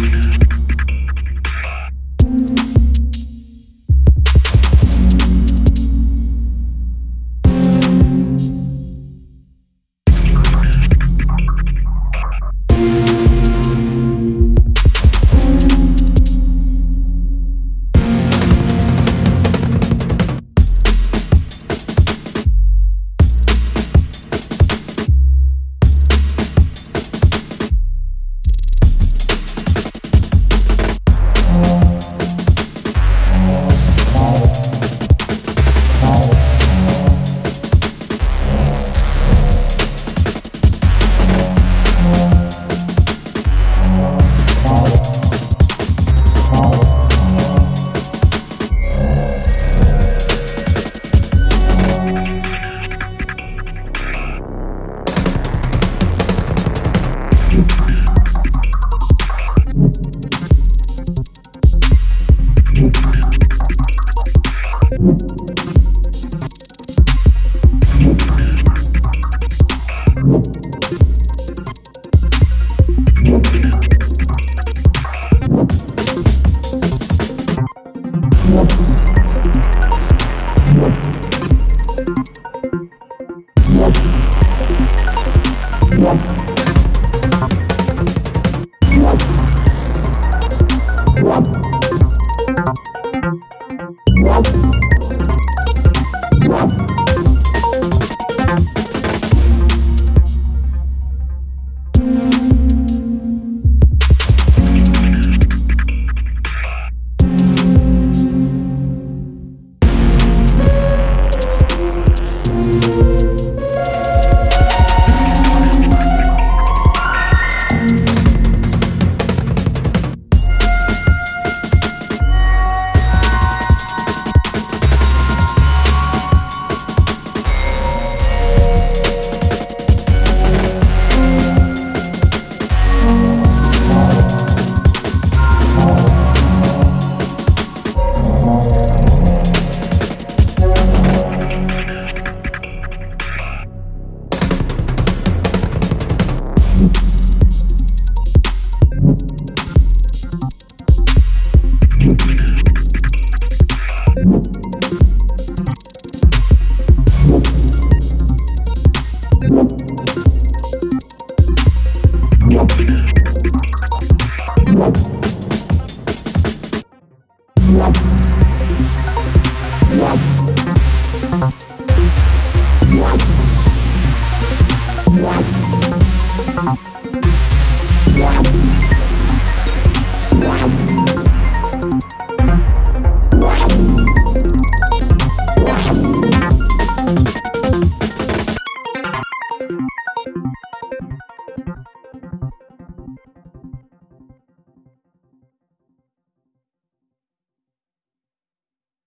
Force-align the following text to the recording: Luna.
Luna. 0.00 0.37